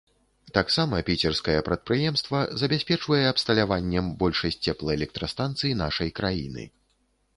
Таксама 0.57 1.01
піцерскае 1.09 1.57
прадпрыемства 1.67 2.39
забяспечвае 2.61 3.21
абсталяваннем 3.33 4.05
большасць 4.23 4.61
цеплаэлектрастанцый 4.73 5.71
нашай 5.83 6.09
краіны. 6.23 6.63